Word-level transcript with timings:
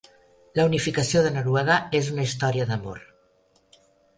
La 0.59 0.63
unificació 0.69 1.21
de 1.27 1.33
Noruega 1.35 1.77
és 1.99 2.09
una 2.15 2.27
història 2.29 2.69
d'amor. 2.73 3.07